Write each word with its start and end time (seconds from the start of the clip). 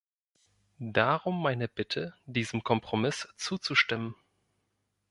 Darum 0.93 1.43
meine 1.43 1.67
Bitte, 1.67 2.15
diesem 2.25 2.63
Kompromiss 2.63 3.27
zuzustimmen. 3.37 4.15